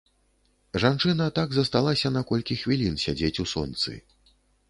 [0.83, 3.91] Жанчына так засталася на колькі хвілін сядзець у сонцы.